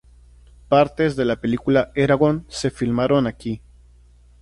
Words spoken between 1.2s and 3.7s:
la película "Eragon" se filmaron aquí.